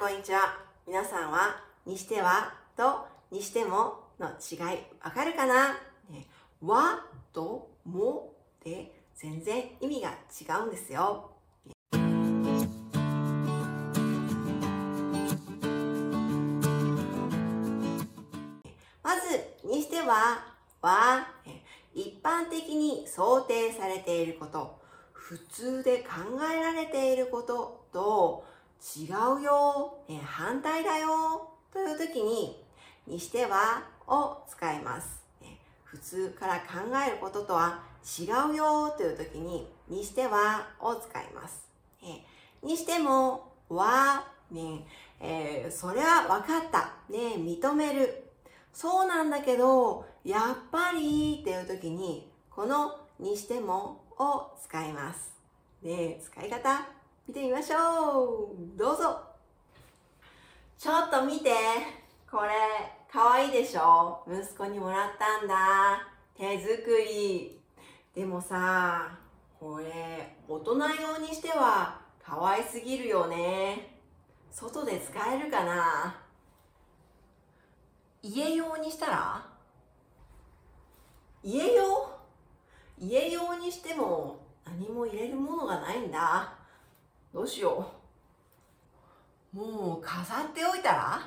[0.00, 0.56] こんにちは。
[0.86, 5.72] 皆さんは、にしてはとにしてもの違い、わかるかな、
[6.08, 6.28] ね、
[6.62, 7.00] わ
[7.32, 8.32] とも
[8.64, 11.32] で全然意味が違うんですよ。
[19.02, 21.26] まず、にしては、は、
[21.92, 24.78] 一般的に想定されていること、
[25.10, 29.06] 普通で考えられていることと違
[29.40, 32.62] うよ、反対だよという時に、
[33.06, 35.22] にしてはを使います。
[35.84, 37.82] 普通から考えることとは
[38.18, 41.66] 違うよという時に、にしてはを使います。
[42.62, 44.86] にしても、は、ね、
[45.20, 46.92] えー、それは分かった。
[47.10, 48.30] ね、認める。
[48.72, 55.32] そうなんだけど、やっぱりっていう時に、このにしてもを使います。
[55.82, 56.97] で、使い方
[57.28, 58.78] 見てみましょう。
[58.78, 59.20] どうぞ。
[60.78, 61.50] ちょっと見て。
[62.30, 62.50] これ、
[63.12, 64.24] かわいいでしょ？
[64.26, 66.08] 息子にもらったんだ。
[66.34, 67.60] 手作り。
[68.14, 69.18] でもさ、
[69.60, 73.98] これ、大人用にしては可愛すぎるよね。
[74.50, 76.16] 外で使えるかな？
[78.22, 79.46] 家用にしたら？
[81.42, 82.08] 家用？
[82.98, 86.54] 家用にしても何も入れるものがないんだ。
[87.32, 87.92] どうしよ
[89.54, 89.56] う。
[89.56, 91.20] もう飾っておいたら？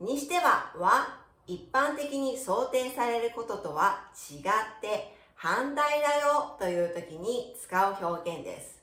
[0.00, 4.42] にしては、は、一般的に想定されることとは違っ
[4.80, 8.82] て反対だよという時に使う表現です。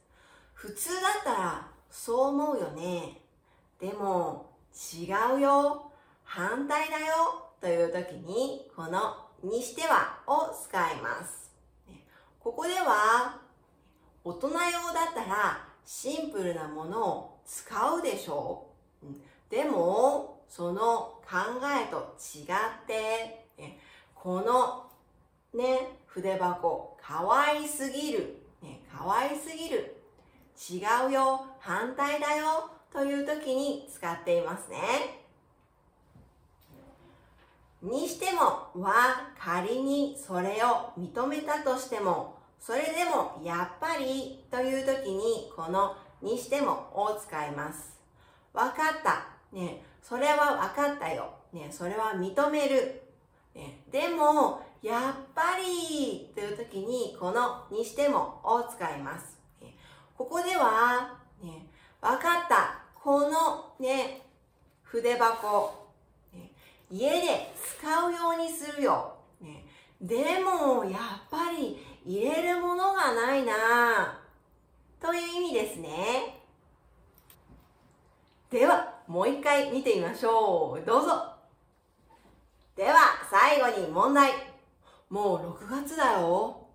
[0.54, 3.22] 普通だったらそう思うよね。
[3.80, 5.92] でも違うよ。
[6.24, 11.52] 反対だよという時にこのにしてはを使います。
[12.40, 13.45] ここでは
[14.26, 14.54] 大人用
[14.92, 18.66] だったらシンプルなものを使うでしょ
[19.04, 19.06] う。
[19.52, 23.46] でもその考えと違って、
[24.16, 24.88] この
[25.54, 29.96] ね、筆箱、かわいすぎる、ね、かわいすぎる、
[30.72, 34.80] 違うよ、反対だよ、という時に使っていますね。
[37.84, 38.42] にしても
[38.84, 48.00] は仮にそれを認めたとしても、それでもやっぱりという時にこのにしてもを使います。
[48.54, 49.28] わかった。
[49.56, 51.34] ね、それは分かったよ。
[51.54, 53.02] ね、それは認める。
[53.54, 59.38] ね、でも、やっぱりという時に、このにしてもを使います。
[59.62, 59.74] ね、
[60.18, 61.68] ここでは、ね、
[62.02, 62.82] 分かった。
[62.94, 64.22] このね、
[64.84, 65.88] 筆箱、
[66.34, 66.52] ね、
[66.92, 69.16] 家で使うようにするよ。
[69.42, 69.66] ね、
[70.02, 74.20] でも、やっぱり入れるものがないな
[75.02, 76.40] という意味ですね。
[78.52, 80.86] では、もう一回見てみましょう。
[80.86, 81.34] どうぞ。
[82.76, 82.96] では、
[83.30, 84.32] 最後に問題。
[85.10, 86.68] もう6月だよ。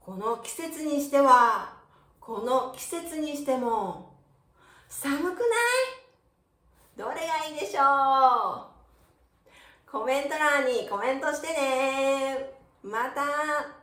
[0.00, 1.74] この季節にしては、
[2.20, 4.14] この季節にしても、
[4.88, 5.38] 寒くない？
[6.96, 8.68] どれがいいでしょ
[9.88, 9.90] う？
[9.90, 12.52] コメント欄にコメントしてね。
[12.82, 13.81] また